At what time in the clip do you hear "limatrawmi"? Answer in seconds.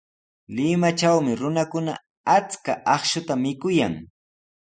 0.55-1.31